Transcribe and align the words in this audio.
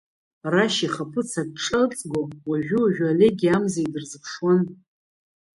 Рашь 0.51 0.79
ихаԥыц 0.85 1.31
аҿҿа 1.41 1.79
ыҵго 1.83 2.19
уажәы-уажәы 2.49 3.05
Олеги 3.11 3.53
Амзеи 3.55 3.91
дырзыԥшуан. 3.93 4.61